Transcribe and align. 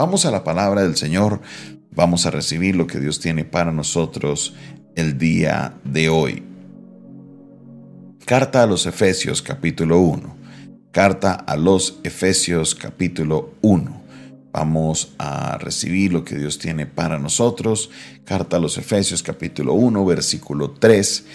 Vamos 0.00 0.24
a 0.24 0.30
la 0.30 0.44
palabra 0.44 0.82
del 0.82 0.96
Señor, 0.96 1.42
vamos 1.90 2.24
a 2.24 2.30
recibir 2.30 2.74
lo 2.74 2.86
que 2.86 2.98
Dios 2.98 3.20
tiene 3.20 3.44
para 3.44 3.70
nosotros 3.70 4.54
el 4.96 5.18
día 5.18 5.74
de 5.84 6.08
hoy. 6.08 6.42
Carta 8.24 8.62
a 8.62 8.66
los 8.66 8.86
Efesios 8.86 9.42
capítulo 9.42 10.00
1. 10.00 10.36
Carta 10.90 11.34
a 11.34 11.54
los 11.54 12.00
Efesios 12.02 12.74
capítulo 12.74 13.52
1. 13.60 14.02
Vamos 14.52 15.12
a 15.18 15.58
recibir 15.58 16.14
lo 16.14 16.24
que 16.24 16.36
Dios 16.36 16.58
tiene 16.58 16.86
para 16.86 17.18
nosotros. 17.18 17.90
Carta 18.24 18.56
a 18.56 18.60
los 18.60 18.78
Efesios 18.78 19.22
capítulo 19.22 19.74
1 19.74 20.02
versículo 20.06 20.70
3 20.70 21.26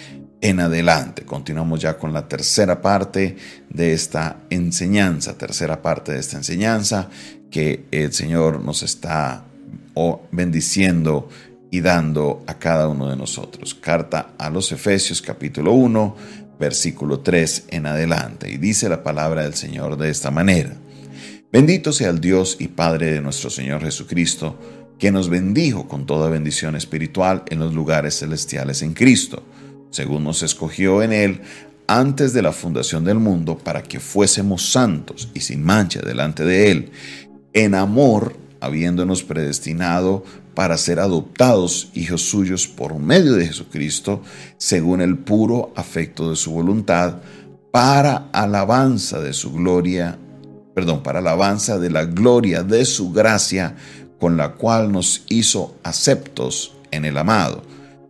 en 0.48 0.60
adelante. 0.60 1.24
Continuamos 1.24 1.80
ya 1.80 1.98
con 1.98 2.12
la 2.12 2.28
tercera 2.28 2.80
parte 2.80 3.36
de 3.68 3.92
esta 3.92 4.44
enseñanza, 4.48 5.36
tercera 5.36 5.82
parte 5.82 6.12
de 6.12 6.20
esta 6.20 6.36
enseñanza 6.36 7.08
que 7.50 7.86
el 7.90 8.12
Señor 8.12 8.60
nos 8.60 8.84
está 8.84 9.44
bendiciendo 10.30 11.28
y 11.68 11.80
dando 11.80 12.44
a 12.46 12.54
cada 12.54 12.86
uno 12.86 13.10
de 13.10 13.16
nosotros. 13.16 13.74
Carta 13.74 14.34
a 14.38 14.48
los 14.48 14.70
Efesios 14.70 15.20
capítulo 15.20 15.72
1, 15.72 16.16
versículo 16.60 17.20
3 17.20 17.64
en 17.70 17.86
adelante. 17.86 18.48
Y 18.48 18.58
dice 18.58 18.88
la 18.88 19.02
palabra 19.02 19.42
del 19.42 19.54
Señor 19.54 19.96
de 19.96 20.10
esta 20.10 20.30
manera. 20.30 20.76
Bendito 21.50 21.92
sea 21.92 22.10
el 22.10 22.20
Dios 22.20 22.56
y 22.60 22.68
Padre 22.68 23.10
de 23.10 23.20
nuestro 23.20 23.50
Señor 23.50 23.82
Jesucristo, 23.82 24.56
que 24.96 25.10
nos 25.10 25.28
bendijo 25.28 25.88
con 25.88 26.06
toda 26.06 26.30
bendición 26.30 26.76
espiritual 26.76 27.42
en 27.48 27.58
los 27.58 27.74
lugares 27.74 28.18
celestiales 28.20 28.82
en 28.82 28.94
Cristo, 28.94 29.42
según 29.96 30.24
nos 30.24 30.42
escogió 30.42 31.02
en 31.02 31.12
Él 31.14 31.40
antes 31.86 32.34
de 32.34 32.42
la 32.42 32.52
fundación 32.52 33.02
del 33.04 33.18
mundo 33.18 33.56
para 33.56 33.82
que 33.82 33.98
fuésemos 33.98 34.70
santos 34.70 35.30
y 35.32 35.40
sin 35.40 35.64
mancha 35.64 36.00
delante 36.00 36.44
de 36.44 36.70
Él, 36.70 36.90
en 37.54 37.74
amor, 37.74 38.36
habiéndonos 38.60 39.22
predestinado 39.22 40.22
para 40.54 40.76
ser 40.76 41.00
adoptados 41.00 41.88
hijos 41.94 42.28
suyos 42.28 42.66
por 42.66 42.98
medio 42.98 43.32
de 43.34 43.46
Jesucristo, 43.46 44.20
según 44.58 45.00
el 45.00 45.16
puro 45.16 45.72
afecto 45.76 46.28
de 46.28 46.36
su 46.36 46.50
voluntad, 46.50 47.16
para 47.70 48.28
alabanza 48.32 49.20
de 49.20 49.32
su 49.32 49.50
gloria, 49.52 50.18
perdón, 50.74 51.02
para 51.02 51.20
alabanza 51.20 51.78
de 51.78 51.88
la 51.88 52.04
gloria 52.04 52.62
de 52.62 52.84
su 52.84 53.12
gracia, 53.12 53.76
con 54.20 54.36
la 54.36 54.52
cual 54.52 54.92
nos 54.92 55.24
hizo 55.28 55.74
aceptos 55.82 56.74
en 56.90 57.06
el 57.06 57.16
amado, 57.16 57.62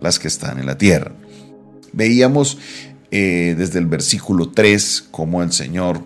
las 0.00 0.18
que 0.18 0.28
están 0.28 0.58
en 0.58 0.66
la 0.66 0.78
tierra. 0.78 1.12
Veíamos 1.92 2.58
eh, 3.10 3.54
desde 3.56 3.78
el 3.78 3.86
versículo 3.86 4.50
3 4.50 5.08
cómo 5.10 5.42
el 5.42 5.52
Señor 5.52 6.02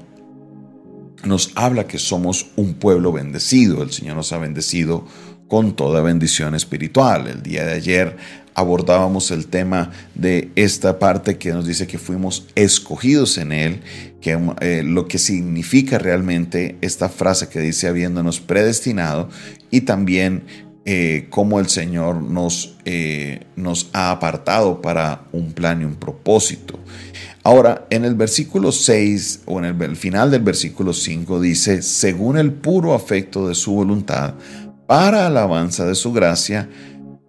nos 1.25 1.53
habla 1.55 1.87
que 1.87 1.99
somos 1.99 2.51
un 2.57 2.75
pueblo 2.75 3.13
bendecido, 3.13 3.83
el 3.83 3.93
Señor 3.93 4.17
nos 4.17 4.33
ha 4.33 4.39
bendecido 4.39 5.07
con 5.49 5.77
toda 5.77 6.01
bendición 6.01 6.55
espiritual. 6.55 7.29
El 7.29 7.43
día 7.43 7.65
de 7.65 7.75
ayer 7.75 8.17
abordábamos 8.55 9.31
el 9.31 9.47
tema 9.47 9.91
de 10.15 10.51
esta 10.57 10.99
parte 10.99 11.39
que 11.39 11.53
nos 11.53 11.67
dice 11.67 11.87
que 11.87 11.99
fuimos 11.99 12.47
escogidos 12.55 13.39
en 13.39 13.53
Él, 13.53 13.83
que 14.21 14.39
eh, 14.61 14.83
lo 14.85 15.09
que 15.09 15.19
significa 15.19 15.99
realmente 15.99 16.77
esta 16.81 17.09
frase 17.09 17.49
que 17.49 17.61
dice 17.61 17.89
habiéndonos 17.89 18.41
predestinado 18.41 19.29
y 19.71 19.83
también 19.83 20.72
eh, 20.85 21.29
cómo 21.31 21.61
el 21.61 21.69
Señor 21.69 22.23
nos, 22.23 22.77
eh, 22.85 23.47
nos 23.55 23.89
ha 23.93 24.11
apartado 24.11 24.83
para 24.83 25.27
un 25.33 25.53
plan 25.53 25.81
y 25.81 25.85
un 25.85 25.95
propósito. 25.95 26.81
Ahora, 27.45 27.87
en 27.91 28.05
el 28.05 28.15
versículo 28.15 28.73
6 28.73 29.43
o 29.47 29.59
en 29.59 29.81
el 29.81 29.97
final 29.97 30.31
del 30.31 30.43
versículo 30.43 30.93
5 30.93 31.41
dice, 31.41 31.83
según 31.83 32.37
el 32.37 32.53
puro 32.53 32.95
afecto 32.95 33.49
de 33.49 33.55
su 33.55 33.73
voluntad, 33.73 34.35
para 34.87 35.27
alabanza 35.27 35.87
de 35.87 35.95
su 35.95 36.13
gracia, 36.13 36.69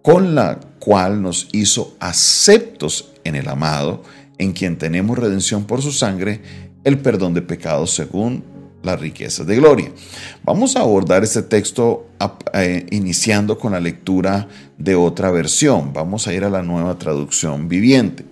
con 0.02 0.34
la 0.34 0.60
cual 0.78 1.22
nos 1.22 1.48
hizo 1.52 1.96
aceptos 1.98 3.12
en 3.24 3.36
el 3.36 3.48
amado, 3.48 4.02
en 4.38 4.52
quien 4.52 4.78
tenemos 4.78 5.18
redención 5.18 5.64
por 5.64 5.80
su 5.80 5.92
sangre, 5.92 6.42
el 6.84 6.98
perdón 6.98 7.34
de 7.34 7.42
pecados 7.42 7.94
según 7.94 8.44
las 8.84 9.00
riquezas 9.00 9.46
de 9.46 9.56
gloria. 9.56 9.90
Vamos 10.44 10.76
a 10.76 10.80
abordar 10.80 11.24
este 11.24 11.42
texto 11.42 12.06
iniciando 12.90 13.58
con 13.58 13.72
la 13.72 13.80
lectura 13.80 14.48
de 14.78 14.94
otra 14.94 15.30
versión. 15.30 15.92
Vamos 15.92 16.28
a 16.28 16.34
ir 16.34 16.44
a 16.44 16.50
la 16.50 16.62
nueva 16.62 16.98
traducción 16.98 17.68
viviente. 17.68 18.24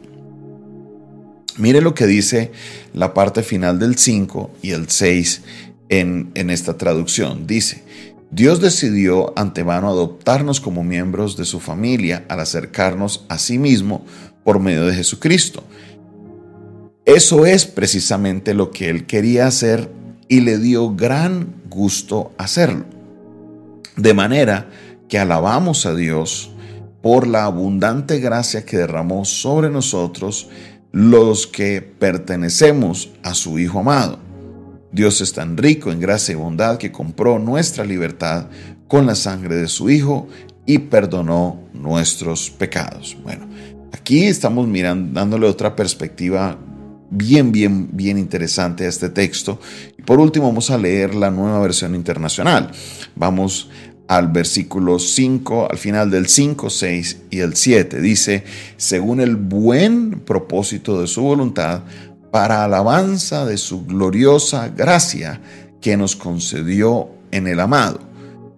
Mire 1.58 1.80
lo 1.80 1.94
que 1.94 2.06
dice 2.06 2.52
la 2.94 3.12
parte 3.12 3.42
final 3.42 3.78
del 3.78 3.98
5 3.98 4.50
y 4.62 4.70
el 4.70 4.88
6 4.88 5.42
en, 5.88 6.30
en 6.34 6.50
esta 6.50 6.78
traducción. 6.78 7.46
Dice, 7.46 7.82
Dios 8.30 8.60
decidió 8.60 9.38
antemano 9.38 9.88
adoptarnos 9.88 10.60
como 10.60 10.82
miembros 10.82 11.36
de 11.36 11.44
su 11.44 11.60
familia 11.60 12.24
al 12.28 12.40
acercarnos 12.40 13.26
a 13.28 13.38
sí 13.38 13.58
mismo 13.58 14.04
por 14.44 14.58
medio 14.58 14.86
de 14.86 14.94
Jesucristo. 14.94 15.62
Eso 17.04 17.44
es 17.44 17.66
precisamente 17.66 18.54
lo 18.54 18.70
que 18.70 18.88
Él 18.88 19.06
quería 19.06 19.46
hacer 19.46 19.90
y 20.32 20.40
le 20.40 20.56
dio 20.56 20.94
gran 20.94 21.56
gusto 21.68 22.32
hacerlo. 22.38 22.86
De 23.98 24.14
manera 24.14 24.66
que 25.06 25.18
alabamos 25.18 25.84
a 25.84 25.94
Dios 25.94 26.50
por 27.02 27.26
la 27.26 27.44
abundante 27.44 28.18
gracia 28.18 28.64
que 28.64 28.78
derramó 28.78 29.26
sobre 29.26 29.68
nosotros 29.68 30.48
los 30.90 31.46
que 31.46 31.82
pertenecemos 31.82 33.10
a 33.22 33.34
su 33.34 33.58
Hijo 33.58 33.80
amado. 33.80 34.20
Dios 34.90 35.20
es 35.20 35.34
tan 35.34 35.58
rico 35.58 35.92
en 35.92 36.00
gracia 36.00 36.32
y 36.32 36.36
bondad 36.36 36.78
que 36.78 36.90
compró 36.92 37.38
nuestra 37.38 37.84
libertad 37.84 38.46
con 38.88 39.04
la 39.04 39.14
sangre 39.14 39.56
de 39.56 39.68
su 39.68 39.90
Hijo 39.90 40.28
y 40.64 40.78
perdonó 40.78 41.60
nuestros 41.74 42.48
pecados. 42.48 43.18
Bueno, 43.22 43.46
aquí 43.92 44.24
estamos 44.24 44.66
mirando, 44.66 45.12
dándole 45.12 45.46
otra 45.46 45.76
perspectiva 45.76 46.56
bien, 47.12 47.52
bien, 47.52 47.88
bien 47.92 48.18
interesante 48.18 48.86
este 48.86 49.10
texto. 49.10 49.60
Y 49.98 50.02
por 50.02 50.18
último 50.18 50.46
vamos 50.46 50.70
a 50.70 50.78
leer 50.78 51.14
la 51.14 51.30
nueva 51.30 51.60
versión 51.60 51.94
internacional. 51.94 52.70
Vamos 53.14 53.68
al 54.08 54.28
versículo 54.28 54.98
5, 54.98 55.68
al 55.70 55.78
final 55.78 56.10
del 56.10 56.26
5, 56.26 56.70
6 56.70 57.16
y 57.30 57.38
el 57.40 57.54
7. 57.54 58.00
Dice, 58.00 58.44
según 58.76 59.20
el 59.20 59.36
buen 59.36 60.20
propósito 60.20 61.00
de 61.00 61.06
su 61.06 61.22
voluntad, 61.22 61.82
para 62.30 62.64
alabanza 62.64 63.44
de 63.44 63.58
su 63.58 63.84
gloriosa 63.84 64.68
gracia 64.68 65.40
que 65.80 65.96
nos 65.96 66.16
concedió 66.16 67.10
en 67.30 67.46
el 67.46 67.60
amado. 67.60 68.00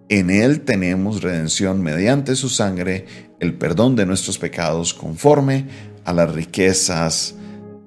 En 0.07 0.29
Él 0.29 0.61
tenemos 0.61 1.21
redención 1.21 1.81
mediante 1.81 2.35
su 2.35 2.47
sangre, 2.47 3.05
el 3.39 3.53
perdón 3.53 3.95
de 3.95 4.05
nuestros 4.05 4.37
pecados 4.37 4.93
conforme 4.93 5.65
a 6.05 6.13
las 6.13 6.33
riquezas 6.33 7.35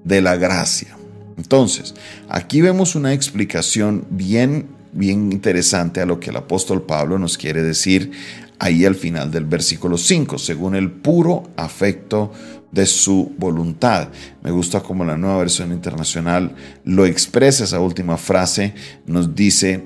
de 0.05 0.21
la 0.21 0.37
gracia. 0.37 0.97
Entonces, 1.37 1.95
aquí 2.29 2.61
vemos 2.61 2.95
una 2.95 3.13
explicación 3.13 4.07
bien, 4.11 4.67
bien 4.93 5.33
interesante 5.33 6.01
a 6.01 6.07
lo 6.07 6.19
que 6.19 6.31
el 6.31 6.37
apóstol 6.37 6.83
Pablo 6.83 7.19
nos 7.19 7.39
quiere 7.39 7.63
decir 7.63 8.11
ahí 8.59 8.85
al 8.85 8.97
final 8.97 9.31
del 9.31 9.45
versículo 9.45 9.97
5, 9.97 10.39
según 10.39 10.75
el 10.75 10.91
puro 10.91 11.45
afecto 11.57 12.33
de 12.73 12.87
su 12.87 13.33
voluntad. 13.39 14.09
Me 14.43 14.51
gusta 14.51 14.81
como 14.81 15.05
la 15.05 15.17
nueva 15.17 15.39
versión 15.39 15.73
internacional 15.73 16.55
lo 16.85 17.07
expresa 17.07 17.65
esa 17.65 17.81
última 17.81 18.17
frase, 18.17 18.75
nos 19.07 19.35
dice 19.35 19.85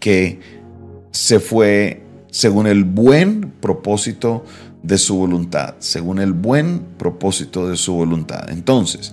que 0.00 0.40
se 1.12 1.40
fue 1.40 2.02
según 2.30 2.66
el 2.66 2.84
buen 2.84 3.52
propósito 3.60 4.44
de 4.44 4.67
su 4.96 5.16
voluntad, 5.16 5.74
según 5.78 6.18
el 6.18 6.32
buen 6.32 6.80
propósito 6.96 7.68
de 7.68 7.76
su 7.76 7.94
voluntad. 7.94 8.48
Entonces, 8.50 9.12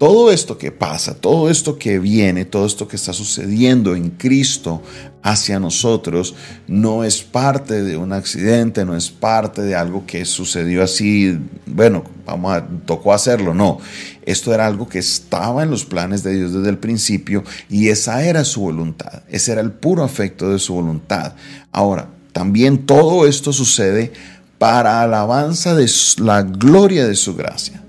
todo 0.00 0.30
esto 0.30 0.56
que 0.56 0.72
pasa, 0.72 1.14
todo 1.14 1.50
esto 1.50 1.78
que 1.78 1.98
viene, 1.98 2.46
todo 2.46 2.64
esto 2.64 2.88
que 2.88 2.96
está 2.96 3.12
sucediendo 3.12 3.94
en 3.94 4.08
Cristo 4.08 4.82
hacia 5.22 5.60
nosotros, 5.60 6.34
no 6.66 7.04
es 7.04 7.20
parte 7.20 7.82
de 7.82 7.98
un 7.98 8.14
accidente, 8.14 8.86
no 8.86 8.96
es 8.96 9.10
parte 9.10 9.60
de 9.60 9.74
algo 9.74 10.06
que 10.06 10.24
sucedió 10.24 10.82
así, 10.82 11.38
bueno, 11.66 12.02
vamos 12.24 12.54
a, 12.54 12.66
tocó 12.86 13.12
hacerlo, 13.12 13.52
no. 13.52 13.76
Esto 14.22 14.54
era 14.54 14.66
algo 14.66 14.88
que 14.88 15.00
estaba 15.00 15.62
en 15.64 15.70
los 15.70 15.84
planes 15.84 16.22
de 16.22 16.34
Dios 16.34 16.54
desde 16.54 16.70
el 16.70 16.78
principio 16.78 17.44
y 17.68 17.88
esa 17.88 18.24
era 18.24 18.44
su 18.44 18.62
voluntad, 18.62 19.24
ese 19.28 19.52
era 19.52 19.60
el 19.60 19.70
puro 19.70 20.02
afecto 20.02 20.48
de 20.48 20.58
su 20.58 20.72
voluntad. 20.72 21.34
Ahora, 21.72 22.08
también 22.32 22.86
todo 22.86 23.26
esto 23.26 23.52
sucede 23.52 24.12
para 24.60 25.02
alabanza 25.02 25.74
de 25.74 25.90
la 26.18 26.42
gloria 26.42 27.08
de 27.08 27.16
su 27.16 27.34
gracia 27.34 27.80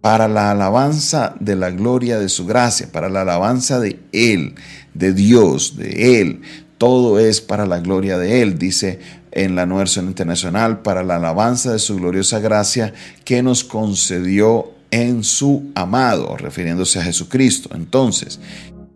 para 0.00 0.28
la 0.28 0.52
alabanza 0.52 1.34
de 1.40 1.56
la 1.56 1.70
gloria 1.70 2.18
de 2.18 2.28
su 2.28 2.46
gracia, 2.46 2.88
para 2.90 3.08
la 3.08 3.22
alabanza 3.22 3.80
de 3.80 3.98
Él, 4.12 4.54
de 4.94 5.12
Dios, 5.12 5.76
de 5.76 6.20
Él. 6.20 6.40
Todo 6.78 7.18
es 7.18 7.40
para 7.40 7.66
la 7.66 7.80
gloria 7.80 8.16
de 8.18 8.42
Él, 8.42 8.58
dice 8.58 9.00
en 9.32 9.54
la 9.56 9.66
nueva 9.66 9.90
internacional, 10.00 10.80
para 10.80 11.02
la 11.02 11.16
alabanza 11.16 11.72
de 11.72 11.78
su 11.78 11.96
gloriosa 11.96 12.38
gracia 12.38 12.94
que 13.24 13.42
nos 13.42 13.64
concedió 13.64 14.72
en 14.90 15.24
su 15.24 15.70
amado, 15.74 16.36
refiriéndose 16.36 17.00
a 17.00 17.04
Jesucristo. 17.04 17.70
Entonces, 17.74 18.40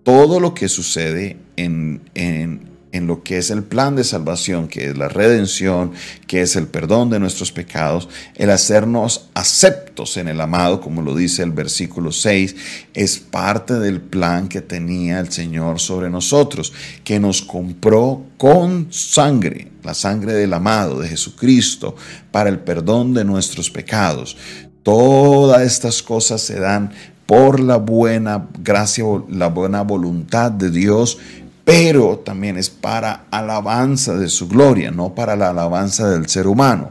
todo 0.05 0.41
lo 0.41 0.55
que 0.55 0.69
sucede 0.69 1.37
en, 1.57 2.01
en 2.15 2.72
en 2.93 3.07
lo 3.07 3.23
que 3.23 3.39
es 3.39 3.51
el 3.51 3.65
plan 3.65 3.97
de 3.97 4.05
salvación, 4.05 4.69
que 4.69 4.91
es 4.91 4.97
la 4.97 5.09
redención, 5.09 5.93
que 6.27 6.43
es 6.43 6.57
el 6.57 6.67
perdón 6.67 7.11
de 7.11 7.19
nuestros 7.19 7.51
pecados, 7.51 8.09
el 8.37 8.51
hacernos 8.51 9.29
aceptos 9.35 10.17
en 10.19 10.29
el 10.29 10.41
amado, 10.41 10.81
como 10.81 11.03
lo 11.03 11.17
dice 11.17 11.43
el 11.43 11.51
versículo 11.51 12.13
6, 12.13 12.55
es 12.95 13.19
parte 13.19 13.79
del 13.79 14.01
plan 14.01 14.49
que 14.49 14.61
tenía 14.61 15.21
el 15.21 15.33
Señor 15.33 15.81
sobre 15.81 16.11
nosotros, 16.11 16.73
que 17.03 17.19
nos 17.19 17.43
compró 17.43 18.23
con 18.37 18.93
sangre, 18.93 19.73
la 19.83 19.95
sangre 19.95 20.35
del 20.35 20.53
amado, 20.53 21.01
de 21.01 21.09
Jesucristo, 21.09 21.97
para 22.31 22.51
el 22.51 22.59
perdón 22.61 23.15
de 23.15 23.25
nuestros 23.25 23.71
pecados. 23.71 24.37
Todas 24.83 25.63
estas 25.63 26.03
cosas 26.03 26.43
se 26.43 26.59
dan 26.59 26.93
por 27.27 27.61
la 27.61 27.77
buena 27.77 28.49
gracia, 28.59 29.05
la 29.29 29.47
buena 29.49 29.83
voluntad 29.83 30.51
de 30.51 30.71
Dios 30.71 31.19
pero 31.65 32.19
también 32.19 32.57
es 32.57 32.71
para 32.71 33.27
alabanza 33.31 34.17
de 34.17 34.29
su 34.29 34.49
gloria, 34.49 34.91
no 34.91 35.15
para 35.15 35.37
la 35.37 35.51
alabanza 35.51 36.11
del 36.11 36.29
ser 36.29 36.47
humano. 36.47 36.91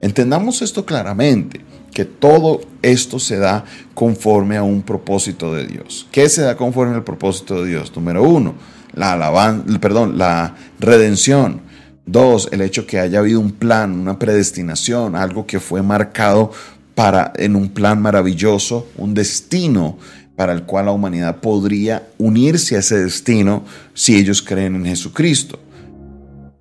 Entendamos 0.00 0.62
esto 0.62 0.84
claramente, 0.84 1.60
que 1.92 2.04
todo 2.04 2.60
esto 2.82 3.18
se 3.18 3.38
da 3.38 3.64
conforme 3.94 4.56
a 4.56 4.62
un 4.62 4.82
propósito 4.82 5.54
de 5.54 5.66
Dios. 5.66 6.06
¿Qué 6.10 6.28
se 6.28 6.42
da 6.42 6.56
conforme 6.56 6.94
al 6.94 7.04
propósito 7.04 7.62
de 7.62 7.70
Dios? 7.70 7.92
Número 7.94 8.22
uno, 8.22 8.54
la 8.94 9.12
alabanza, 9.12 9.78
perdón, 9.80 10.18
la 10.18 10.54
redención. 10.78 11.62
Dos, 12.06 12.48
el 12.50 12.60
hecho 12.62 12.86
que 12.86 12.98
haya 12.98 13.20
habido 13.20 13.40
un 13.40 13.52
plan, 13.52 13.92
una 13.92 14.18
predestinación, 14.18 15.14
algo 15.14 15.46
que 15.46 15.60
fue 15.60 15.82
marcado 15.82 16.50
para 16.94 17.32
en 17.36 17.56
un 17.56 17.68
plan 17.68 18.00
maravilloso, 18.02 18.88
un 18.96 19.14
destino 19.14 19.98
para 20.40 20.54
el 20.54 20.62
cual 20.62 20.86
la 20.86 20.92
humanidad 20.92 21.36
podría 21.42 22.08
unirse 22.16 22.74
a 22.74 22.78
ese 22.78 22.98
destino 22.98 23.62
si 23.92 24.16
ellos 24.16 24.40
creen 24.40 24.74
en 24.74 24.86
Jesucristo. 24.86 25.58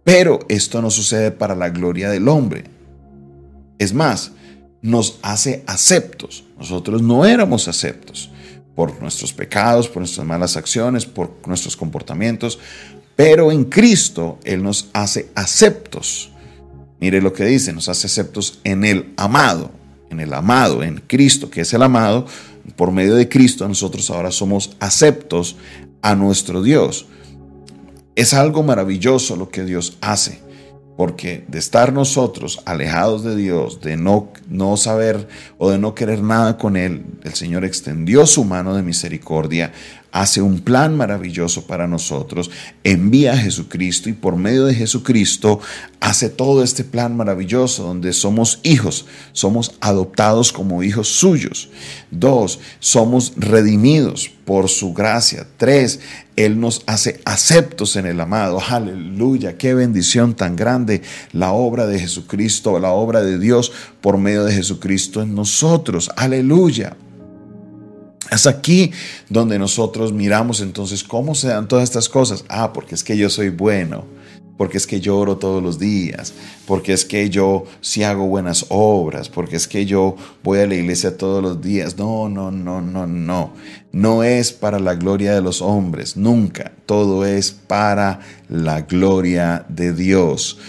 Pero 0.03 0.39
esto 0.49 0.81
no 0.81 0.91
sucede 0.91 1.31
para 1.31 1.55
la 1.55 1.69
gloria 1.69 2.09
del 2.09 2.27
hombre. 2.27 2.65
Es 3.77 3.93
más, 3.93 4.33
nos 4.81 5.17
hace 5.21 5.63
aceptos. 5.65 6.43
Nosotros 6.57 7.01
no 7.01 7.23
éramos 7.23 7.69
aceptos 7.69 8.29
por 8.75 9.01
nuestros 9.01 9.31
pecados, 9.31 9.87
por 9.87 9.99
nuestras 9.99 10.27
malas 10.27 10.57
acciones, 10.57 11.05
por 11.05 11.37
nuestros 11.47 11.77
comportamientos, 11.77 12.59
pero 13.15 13.49
en 13.49 13.63
Cristo 13.63 14.39
Él 14.43 14.61
nos 14.61 14.89
hace 14.91 15.29
aceptos. 15.35 16.33
Mire 16.99 17.21
lo 17.21 17.31
que 17.31 17.45
dice, 17.45 17.71
nos 17.71 17.87
hace 17.87 18.07
aceptos 18.07 18.59
en 18.65 18.83
el 18.83 19.13
amado, 19.15 19.71
en 20.09 20.19
el 20.19 20.33
amado, 20.33 20.83
en 20.83 21.01
Cristo, 21.07 21.49
que 21.49 21.61
es 21.61 21.73
el 21.73 21.83
amado, 21.83 22.25
por 22.75 22.91
medio 22.91 23.15
de 23.15 23.29
Cristo 23.29 23.67
nosotros 23.67 24.09
ahora 24.09 24.31
somos 24.31 24.75
aceptos 24.79 25.55
a 26.01 26.15
nuestro 26.15 26.61
Dios. 26.61 27.07
Es 28.15 28.33
algo 28.33 28.63
maravilloso 28.63 29.35
lo 29.35 29.49
que 29.49 29.63
Dios 29.63 29.97
hace, 30.01 30.41
porque 30.97 31.45
de 31.47 31.59
estar 31.59 31.93
nosotros 31.93 32.61
alejados 32.65 33.23
de 33.23 33.35
Dios, 33.35 33.81
de 33.81 33.95
no, 33.95 34.31
no 34.49 34.75
saber 34.77 35.27
o 35.57 35.69
de 35.69 35.77
no 35.77 35.95
querer 35.95 36.21
nada 36.21 36.57
con 36.57 36.75
Él, 36.75 37.05
el 37.23 37.33
Señor 37.33 37.63
extendió 37.63 38.25
su 38.25 38.43
mano 38.43 38.75
de 38.75 38.83
misericordia 38.83 39.71
hace 40.11 40.41
un 40.41 40.59
plan 40.59 40.97
maravilloso 40.97 41.67
para 41.67 41.87
nosotros, 41.87 42.49
envía 42.83 43.33
a 43.33 43.37
Jesucristo 43.37 44.09
y 44.09 44.13
por 44.13 44.35
medio 44.35 44.65
de 44.65 44.73
Jesucristo 44.73 45.59
hace 45.99 46.29
todo 46.29 46.63
este 46.63 46.83
plan 46.83 47.15
maravilloso 47.15 47.83
donde 47.83 48.13
somos 48.13 48.59
hijos, 48.63 49.05
somos 49.33 49.73
adoptados 49.81 50.51
como 50.51 50.83
hijos 50.83 51.09
suyos. 51.09 51.69
Dos, 52.11 52.59
somos 52.79 53.33
redimidos 53.35 54.31
por 54.45 54.69
su 54.69 54.93
gracia. 54.93 55.45
Tres, 55.57 55.99
Él 56.35 56.59
nos 56.59 56.81
hace 56.87 57.21
aceptos 57.25 57.95
en 57.95 58.05
el 58.05 58.19
amado. 58.19 58.59
Aleluya, 58.67 59.57
qué 59.57 59.73
bendición 59.73 60.35
tan 60.35 60.55
grande 60.55 61.01
la 61.33 61.51
obra 61.51 61.85
de 61.85 61.99
Jesucristo, 61.99 62.79
la 62.79 62.91
obra 62.91 63.21
de 63.21 63.37
Dios 63.37 63.71
por 64.01 64.17
medio 64.17 64.45
de 64.45 64.53
Jesucristo 64.53 65.21
en 65.21 65.35
nosotros. 65.35 66.09
Aleluya. 66.15 66.95
Es 68.31 68.47
aquí 68.47 68.91
donde 69.29 69.57
nosotros 69.57 70.13
miramos 70.13 70.61
entonces 70.61 71.03
cómo 71.03 71.35
se 71.35 71.47
dan 71.47 71.67
todas 71.67 71.83
estas 71.83 72.09
cosas. 72.09 72.45
Ah, 72.47 72.73
porque 72.73 72.95
es 72.95 73.03
que 73.03 73.17
yo 73.17 73.29
soy 73.29 73.49
bueno, 73.49 74.05
porque 74.57 74.77
es 74.77 74.85
que 74.85 74.99
yo 74.99 75.17
oro 75.17 75.37
todos 75.37 75.63
los 75.63 75.79
días, 75.79 76.33
porque 76.67 76.93
es 76.93 77.05
que 77.05 77.29
yo 77.29 77.63
sí 77.81 78.03
hago 78.03 78.27
buenas 78.27 78.65
obras, 78.69 79.29
porque 79.29 79.55
es 79.55 79.67
que 79.67 79.85
yo 79.85 80.15
voy 80.43 80.59
a 80.59 80.67
la 80.67 80.75
iglesia 80.75 81.17
todos 81.17 81.41
los 81.41 81.61
días. 81.61 81.97
No, 81.97 82.29
no, 82.29 82.51
no, 82.51 82.81
no, 82.81 83.07
no. 83.07 83.53
No 83.91 84.23
es 84.23 84.51
para 84.51 84.79
la 84.79 84.95
gloria 84.95 85.33
de 85.33 85.41
los 85.41 85.61
hombres, 85.61 86.17
nunca. 86.17 86.73
Todo 86.85 87.25
es 87.25 87.51
para 87.51 88.19
la 88.49 88.81
gloria 88.81 89.65
de 89.69 89.93
Dios. 89.93 90.59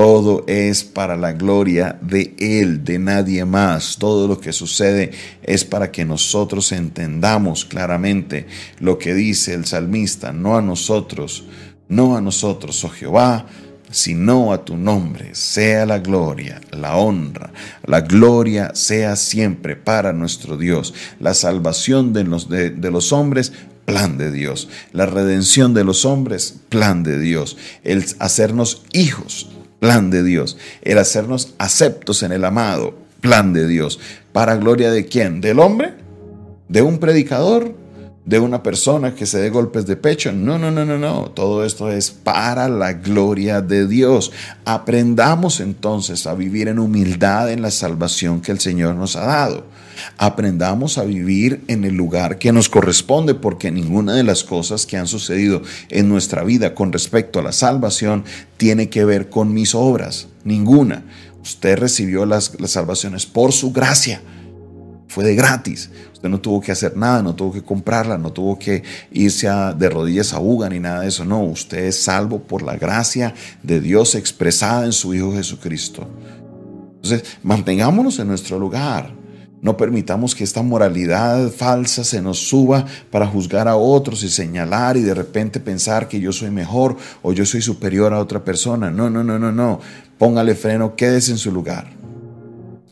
Todo 0.00 0.44
es 0.46 0.82
para 0.82 1.14
la 1.14 1.32
gloria 1.32 1.98
de 2.00 2.34
Él, 2.38 2.82
de 2.86 2.98
nadie 2.98 3.44
más. 3.44 3.98
Todo 3.98 4.26
lo 4.26 4.40
que 4.40 4.50
sucede 4.50 5.10
es 5.42 5.66
para 5.66 5.92
que 5.92 6.06
nosotros 6.06 6.72
entendamos 6.72 7.66
claramente 7.66 8.46
lo 8.78 8.96
que 8.96 9.12
dice 9.12 9.52
el 9.52 9.66
salmista, 9.66 10.32
no 10.32 10.56
a 10.56 10.62
nosotros, 10.62 11.44
no 11.90 12.16
a 12.16 12.22
nosotros, 12.22 12.82
oh 12.82 12.88
Jehová, 12.88 13.44
sino 13.90 14.54
a 14.54 14.64
tu 14.64 14.78
nombre, 14.78 15.34
sea 15.34 15.84
la 15.84 15.98
gloria, 15.98 16.62
la 16.70 16.96
honra, 16.96 17.52
la 17.84 18.00
gloria 18.00 18.70
sea 18.72 19.16
siempre 19.16 19.76
para 19.76 20.14
nuestro 20.14 20.56
Dios, 20.56 20.94
la 21.18 21.34
salvación 21.34 22.14
de 22.14 22.24
los, 22.24 22.48
de, 22.48 22.70
los 22.90 23.12
hombres 23.12 23.52
plan 23.84 24.16
de 24.16 24.32
Dios. 24.32 24.70
La 24.92 25.04
redención 25.04 25.74
de 25.74 25.84
los 25.84 26.06
hombres, 26.06 26.60
plan 26.70 27.02
de 27.02 27.18
Dios. 27.18 27.58
El 27.82 28.04
hacernos 28.20 28.84
hijos, 28.92 29.50
plan 29.80 30.10
de 30.10 30.22
Dios. 30.22 30.56
El 30.82 30.98
hacernos 30.98 31.54
aceptos 31.58 32.22
en 32.22 32.30
el 32.30 32.44
amado, 32.44 32.94
plan 33.20 33.52
de 33.52 33.66
Dios. 33.66 33.98
¿Para 34.32 34.54
gloria 34.56 34.92
de 34.92 35.06
quién? 35.06 35.40
¿Del 35.40 35.58
hombre? 35.58 35.94
¿De 36.68 36.82
un 36.82 36.98
predicador? 36.98 37.74
¿De 38.24 38.38
una 38.38 38.62
persona 38.62 39.14
que 39.14 39.24
se 39.24 39.38
dé 39.38 39.48
golpes 39.48 39.86
de 39.86 39.96
pecho? 39.96 40.30
No, 40.30 40.58
no, 40.58 40.70
no, 40.70 40.84
no, 40.84 40.98
no. 40.98 41.30
Todo 41.30 41.64
esto 41.64 41.90
es 41.90 42.10
para 42.10 42.68
la 42.68 42.92
gloria 42.92 43.62
de 43.62 43.86
Dios. 43.86 44.30
Aprendamos 44.64 45.60
entonces 45.60 46.26
a 46.26 46.34
vivir 46.34 46.68
en 46.68 46.78
humildad 46.78 47.50
en 47.50 47.62
la 47.62 47.70
salvación 47.70 48.42
que 48.42 48.52
el 48.52 48.60
Señor 48.60 48.94
nos 48.94 49.16
ha 49.16 49.24
dado. 49.24 49.64
Aprendamos 50.18 50.98
a 50.98 51.04
vivir 51.04 51.62
en 51.66 51.84
el 51.84 51.94
lugar 51.94 52.38
que 52.38 52.52
nos 52.52 52.68
corresponde 52.68 53.34
porque 53.34 53.70
ninguna 53.70 54.14
de 54.14 54.24
las 54.24 54.44
cosas 54.44 54.86
que 54.86 54.96
han 54.96 55.06
sucedido 55.06 55.62
en 55.88 56.08
nuestra 56.08 56.44
vida 56.44 56.74
con 56.74 56.92
respecto 56.92 57.38
a 57.38 57.42
la 57.42 57.52
salvación 57.52 58.24
tiene 58.56 58.90
que 58.90 59.04
ver 59.04 59.30
con 59.30 59.52
mis 59.54 59.74
obras. 59.74 60.28
Ninguna. 60.44 61.04
Usted 61.42 61.78
recibió 61.78 62.26
las, 62.26 62.52
salvaciones 62.66 63.26
por 63.26 63.52
su 63.52 63.72
gracia. 63.72 64.20
Fue 65.10 65.24
de 65.24 65.34
gratis. 65.34 65.90
Usted 66.12 66.28
no 66.28 66.40
tuvo 66.40 66.60
que 66.60 66.70
hacer 66.70 66.96
nada, 66.96 67.20
no 67.20 67.34
tuvo 67.34 67.52
que 67.52 67.62
comprarla, 67.62 68.16
no 68.16 68.32
tuvo 68.32 68.56
que 68.56 68.84
irse 69.10 69.48
de 69.76 69.90
rodillas 69.90 70.32
a 70.32 70.38
Uga 70.38 70.68
ni 70.68 70.78
nada 70.78 71.00
de 71.00 71.08
eso. 71.08 71.24
No, 71.24 71.42
usted 71.42 71.86
es 71.86 72.00
salvo 72.00 72.38
por 72.38 72.62
la 72.62 72.76
gracia 72.76 73.34
de 73.60 73.80
Dios 73.80 74.14
expresada 74.14 74.84
en 74.84 74.92
su 74.92 75.12
Hijo 75.12 75.32
Jesucristo. 75.32 76.08
Entonces, 77.02 77.24
mantengámonos 77.42 78.20
en 78.20 78.28
nuestro 78.28 78.56
lugar. 78.56 79.12
No 79.60 79.76
permitamos 79.76 80.36
que 80.36 80.44
esta 80.44 80.62
moralidad 80.62 81.50
falsa 81.50 82.04
se 82.04 82.22
nos 82.22 82.38
suba 82.38 82.86
para 83.10 83.26
juzgar 83.26 83.66
a 83.66 83.74
otros 83.74 84.22
y 84.22 84.28
señalar 84.28 84.96
y 84.96 85.02
de 85.02 85.14
repente 85.14 85.58
pensar 85.58 86.06
que 86.06 86.20
yo 86.20 86.30
soy 86.30 86.52
mejor 86.52 86.96
o 87.22 87.32
yo 87.32 87.44
soy 87.44 87.62
superior 87.62 88.14
a 88.14 88.20
otra 88.20 88.44
persona. 88.44 88.92
No, 88.92 89.10
no, 89.10 89.24
no, 89.24 89.40
no, 89.40 89.50
no. 89.50 89.80
Póngale 90.18 90.54
freno, 90.54 90.94
quédese 90.94 91.32
en 91.32 91.38
su 91.38 91.50
lugar. 91.50 91.90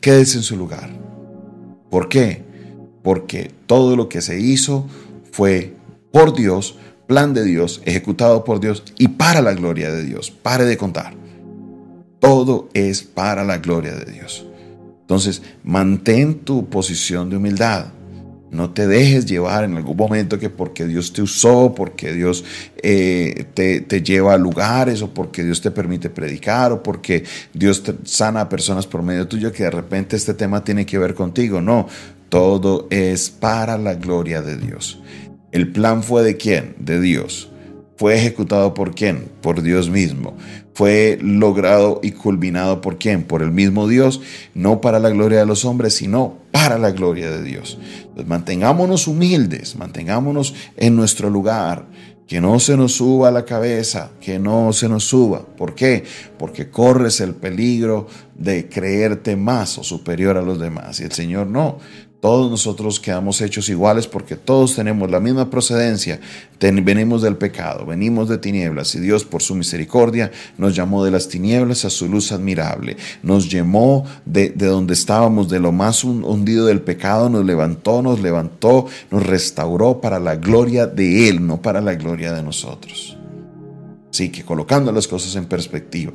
Quédese 0.00 0.38
en 0.38 0.42
su 0.42 0.56
lugar. 0.56 0.97
¿Por 1.90 2.08
qué? 2.08 2.48
porque 3.08 3.50
todo 3.64 3.96
lo 3.96 4.08
que 4.08 4.20
se 4.20 4.38
hizo 4.38 4.86
fue 5.32 5.74
por 6.12 6.34
Dios, 6.34 6.76
plan 7.06 7.32
de 7.32 7.42
Dios, 7.42 7.80
ejecutado 7.86 8.44
por 8.44 8.60
Dios 8.60 8.82
y 8.98 9.08
para 9.08 9.40
la 9.40 9.54
gloria 9.54 9.90
de 9.90 10.04
Dios. 10.04 10.30
Pare 10.30 10.66
de 10.66 10.76
contar. 10.76 11.14
Todo 12.20 12.68
es 12.74 13.02
para 13.02 13.44
la 13.44 13.58
gloria 13.58 13.94
de 13.94 14.12
Dios. 14.12 14.44
Entonces, 15.00 15.42
mantén 15.64 16.40
tu 16.40 16.68
posición 16.68 17.30
de 17.30 17.38
humildad. 17.38 17.86
No 18.50 18.70
te 18.70 18.86
dejes 18.86 19.26
llevar 19.26 19.64
en 19.64 19.76
algún 19.76 19.96
momento 19.96 20.38
que 20.38 20.48
porque 20.48 20.86
Dios 20.86 21.12
te 21.12 21.22
usó, 21.22 21.74
porque 21.74 22.12
Dios 22.12 22.44
eh, 22.82 23.44
te, 23.54 23.80
te, 23.80 24.02
lleva 24.02 24.34
a 24.34 24.38
lugares 24.38 25.02
o 25.02 25.12
porque 25.12 25.44
Dios 25.44 25.60
te 25.60 25.70
permite 25.70 26.08
predicar 26.08 26.72
o 26.72 26.82
porque 26.82 27.24
Dios 27.52 27.82
sana 28.04 28.42
a 28.42 28.48
personas 28.48 28.86
por 28.86 29.02
medio 29.02 29.28
tuyo 29.28 29.52
que 29.52 29.64
de 29.64 29.70
repente 29.70 30.16
este 30.16 30.34
tema 30.34 30.64
tiene 30.64 30.86
que 30.86 30.98
ver 30.98 31.14
contigo. 31.14 31.60
No, 31.60 31.88
todo 32.28 32.86
es 32.90 33.30
para 33.30 33.76
la 33.76 33.94
gloria 33.94 34.42
de 34.42 34.56
Dios. 34.56 35.00
El 35.52 35.72
plan 35.72 36.02
fue 36.02 36.22
de 36.22 36.36
quién? 36.36 36.74
De 36.78 37.00
Dios. 37.00 37.50
¿Fue 37.96 38.14
ejecutado 38.14 38.74
por 38.74 38.94
quién? 38.94 39.28
Por 39.40 39.62
Dios 39.62 39.90
mismo. 39.90 40.36
¿Fue 40.72 41.18
logrado 41.20 41.98
y 42.02 42.12
culminado 42.12 42.80
por 42.80 42.98
quién? 42.98 43.24
Por 43.24 43.42
el 43.42 43.50
mismo 43.50 43.88
Dios, 43.88 44.20
no 44.54 44.80
para 44.80 45.00
la 45.00 45.10
gloria 45.10 45.40
de 45.40 45.46
los 45.46 45.64
hombres, 45.64 45.94
sino 45.94 46.36
para 46.58 46.76
la 46.76 46.90
gloria 46.90 47.30
de 47.30 47.44
Dios. 47.44 47.78
Mantengámonos 48.26 49.06
humildes, 49.06 49.76
mantengámonos 49.76 50.54
en 50.76 50.96
nuestro 50.96 51.30
lugar, 51.30 51.86
que 52.26 52.40
no 52.40 52.58
se 52.58 52.76
nos 52.76 52.94
suba 52.94 53.30
la 53.30 53.44
cabeza, 53.44 54.10
que 54.20 54.40
no 54.40 54.72
se 54.72 54.88
nos 54.88 55.04
suba. 55.04 55.46
¿Por 55.56 55.76
qué? 55.76 56.02
Porque 56.36 56.68
corres 56.68 57.20
el 57.20 57.34
peligro 57.36 58.08
de 58.34 58.68
creerte 58.68 59.36
más 59.36 59.78
o 59.78 59.84
superior 59.84 60.36
a 60.36 60.42
los 60.42 60.58
demás. 60.58 60.98
Y 60.98 61.04
el 61.04 61.12
Señor 61.12 61.46
no. 61.46 61.78
Todos 62.20 62.50
nosotros 62.50 62.98
quedamos 62.98 63.40
hechos 63.40 63.68
iguales 63.68 64.08
porque 64.08 64.34
todos 64.34 64.74
tenemos 64.74 65.08
la 65.08 65.20
misma 65.20 65.50
procedencia. 65.50 66.18
venimos 66.58 67.22
del 67.22 67.36
pecado, 67.36 67.86
venimos 67.86 68.28
de 68.28 68.38
tinieblas 68.38 68.92
y 68.96 69.00
Dios 69.00 69.24
por 69.24 69.40
su 69.40 69.54
misericordia 69.54 70.32
nos 70.56 70.74
llamó 70.74 71.04
de 71.04 71.12
las 71.12 71.28
tinieblas 71.28 71.84
a 71.84 71.90
su 71.90 72.08
luz 72.08 72.32
admirable. 72.32 72.96
Nos 73.22 73.48
llamó 73.48 74.04
de, 74.24 74.50
de 74.50 74.66
donde 74.66 74.94
estábamos, 74.94 75.48
de 75.48 75.60
lo 75.60 75.70
más 75.70 76.02
hundido 76.02 76.66
del 76.66 76.80
pecado, 76.80 77.28
nos 77.30 77.46
levantó, 77.46 78.02
nos 78.02 78.20
levantó, 78.20 78.86
nos 79.12 79.24
restauró 79.24 80.00
para 80.00 80.18
la 80.18 80.34
gloria 80.34 80.88
de 80.88 81.28
Él, 81.28 81.46
no 81.46 81.62
para 81.62 81.80
la 81.80 81.94
gloria 81.94 82.32
de 82.32 82.42
nosotros. 82.42 83.16
Así 84.10 84.30
que 84.30 84.44
colocando 84.44 84.90
las 84.90 85.06
cosas 85.06 85.36
en 85.36 85.44
perspectiva, 85.44 86.12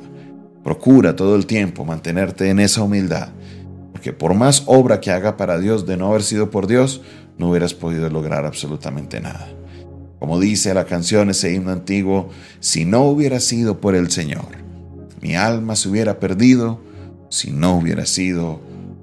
procura 0.62 1.16
todo 1.16 1.34
el 1.34 1.46
tiempo 1.46 1.86
mantenerte 1.86 2.50
en 2.50 2.60
esa 2.60 2.82
humildad 2.82 3.30
porque 3.94 4.12
por 4.12 4.34
más 4.34 4.64
obra 4.66 5.00
que 5.00 5.12
haga 5.12 5.36
para 5.36 5.60
Dios 5.60 5.86
de 5.86 5.96
no 5.96 6.08
haber 6.08 6.24
sido 6.24 6.50
por 6.50 6.66
Dios, 6.66 7.00
no 7.38 7.50
hubieras 7.50 7.74
podido 7.74 8.10
lograr 8.10 8.44
absolutamente 8.44 9.20
nada. 9.20 9.48
Como 10.18 10.40
dice 10.40 10.74
la 10.74 10.84
canción, 10.84 11.30
ese 11.30 11.54
himno 11.54 11.70
antiguo, 11.70 12.28
si 12.58 12.84
no 12.84 13.04
hubiera 13.04 13.38
sido 13.38 13.80
por 13.80 13.94
el 13.94 14.10
Señor, 14.10 14.48
mi 15.20 15.36
alma 15.36 15.76
se 15.76 15.88
hubiera 15.88 16.18
perdido 16.18 16.80
si 17.30 17.52
no 17.52 17.76
hubiera 17.76 18.04
sido 18.04 18.60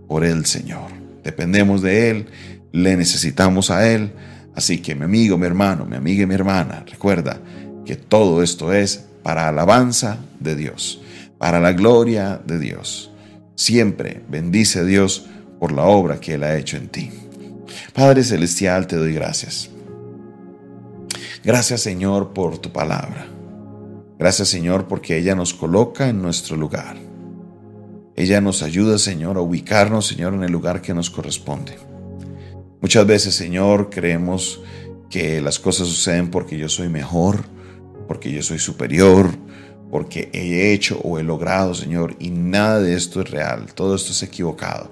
por 0.09 0.25
el 0.25 0.45
Señor. 0.45 0.91
Dependemos 1.23 1.81
de 1.81 2.09
Él, 2.09 2.25
le 2.73 2.97
necesitamos 2.97 3.71
a 3.71 3.87
Él. 3.87 4.11
Así 4.55 4.79
que 4.79 4.93
mi 4.93 5.05
amigo, 5.05 5.37
mi 5.37 5.47
hermano, 5.47 5.85
mi 5.85 5.95
amiga 5.95 6.23
y 6.23 6.27
mi 6.27 6.35
hermana, 6.35 6.83
recuerda 6.85 7.39
que 7.85 7.95
todo 7.95 8.43
esto 8.43 8.73
es 8.73 9.05
para 9.23 9.47
alabanza 9.47 10.17
de 10.41 10.57
Dios, 10.57 11.01
para 11.37 11.61
la 11.61 11.71
gloria 11.71 12.41
de 12.45 12.59
Dios. 12.59 13.10
Siempre 13.55 14.23
bendice 14.29 14.79
a 14.79 14.83
Dios 14.83 15.27
por 15.59 15.71
la 15.71 15.83
obra 15.83 16.19
que 16.19 16.33
Él 16.35 16.43
ha 16.43 16.57
hecho 16.57 16.77
en 16.77 16.89
ti. 16.89 17.11
Padre 17.93 18.23
Celestial, 18.23 18.87
te 18.87 18.95
doy 18.95 19.13
gracias. 19.13 19.69
Gracias 21.43 21.81
Señor 21.81 22.33
por 22.33 22.59
tu 22.59 22.71
palabra. 22.71 23.27
Gracias 24.19 24.49
Señor 24.49 24.87
porque 24.87 25.17
ella 25.17 25.35
nos 25.35 25.53
coloca 25.53 26.07
en 26.07 26.21
nuestro 26.21 26.55
lugar. 26.55 26.97
Ella 28.15 28.41
nos 28.41 28.61
ayuda 28.61 28.97
Señor 28.97 29.37
a 29.37 29.41
ubicarnos 29.41 30.07
Señor 30.07 30.33
en 30.33 30.43
el 30.43 30.51
lugar 30.51 30.81
que 30.81 30.93
nos 30.93 31.09
corresponde. 31.09 31.77
Muchas 32.81 33.05
veces 33.05 33.35
Señor 33.35 33.89
creemos 33.89 34.61
que 35.09 35.41
las 35.41 35.59
cosas 35.59 35.87
suceden 35.87 36.29
porque 36.29 36.57
yo 36.57 36.69
soy 36.69 36.89
mejor, 36.89 37.43
porque 38.07 38.31
yo 38.31 38.41
soy 38.41 38.59
superior, 38.59 39.29
porque 39.91 40.29
he 40.31 40.71
hecho 40.71 40.99
o 41.03 41.19
he 41.19 41.23
logrado, 41.23 41.75
Señor, 41.75 42.15
y 42.17 42.29
nada 42.29 42.79
de 42.79 42.95
esto 42.95 43.21
es 43.21 43.29
real, 43.29 43.73
todo 43.75 43.93
esto 43.93 44.13
es 44.13 44.23
equivocado, 44.23 44.89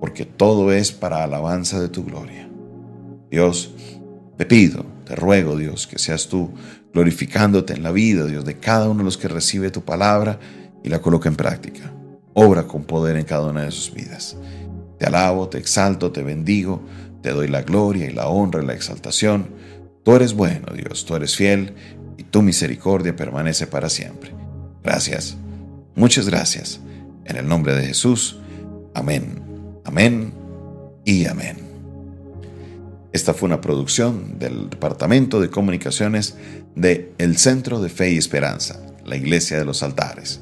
porque 0.00 0.24
todo 0.26 0.72
es 0.72 0.90
para 0.90 1.22
alabanza 1.22 1.80
de 1.80 1.88
tu 1.88 2.04
gloria. 2.04 2.50
Dios, 3.30 3.70
te 4.36 4.44
pido, 4.44 4.84
te 5.04 5.14
ruego, 5.14 5.56
Dios, 5.56 5.86
que 5.86 5.98
seas 5.98 6.26
tú 6.26 6.50
glorificándote 6.92 7.74
en 7.74 7.84
la 7.84 7.92
vida, 7.92 8.26
Dios, 8.26 8.44
de 8.44 8.58
cada 8.58 8.88
uno 8.88 8.98
de 8.98 9.04
los 9.04 9.16
que 9.16 9.28
recibe 9.28 9.70
tu 9.70 9.82
palabra 9.82 10.40
y 10.82 10.88
la 10.88 11.00
coloca 11.00 11.28
en 11.28 11.36
práctica. 11.36 11.92
Obra 12.34 12.66
con 12.66 12.84
poder 12.84 13.16
en 13.16 13.24
cada 13.24 13.46
una 13.46 13.62
de 13.62 13.70
sus 13.70 13.94
vidas. 13.94 14.36
Te 14.98 15.06
alabo, 15.06 15.48
te 15.48 15.58
exalto, 15.58 16.10
te 16.10 16.22
bendigo, 16.22 16.82
te 17.22 17.30
doy 17.30 17.48
la 17.48 17.62
gloria 17.62 18.10
y 18.10 18.12
la 18.12 18.28
honra 18.28 18.62
y 18.62 18.66
la 18.66 18.74
exaltación. 18.74 19.48
Tú 20.02 20.14
eres 20.16 20.34
bueno, 20.34 20.66
Dios, 20.74 21.04
tú 21.04 21.14
eres 21.14 21.36
fiel 21.36 21.74
tu 22.30 22.42
misericordia 22.42 23.14
permanece 23.14 23.66
para 23.66 23.88
siempre. 23.88 24.32
Gracias, 24.82 25.36
muchas 25.94 26.28
gracias. 26.28 26.80
En 27.24 27.36
el 27.36 27.48
nombre 27.48 27.74
de 27.74 27.86
Jesús, 27.86 28.38
amén, 28.94 29.42
amén 29.84 30.32
y 31.04 31.26
amén. 31.26 31.56
Esta 33.12 33.34
fue 33.34 33.46
una 33.46 33.60
producción 33.60 34.38
del 34.38 34.68
Departamento 34.68 35.40
de 35.40 35.50
Comunicaciones 35.50 36.36
de 36.74 37.12
El 37.18 37.38
Centro 37.38 37.80
de 37.80 37.88
Fe 37.88 38.12
y 38.12 38.18
Esperanza, 38.18 38.80
la 39.04 39.16
Iglesia 39.16 39.58
de 39.58 39.64
los 39.64 39.82
Altares. 39.82 40.40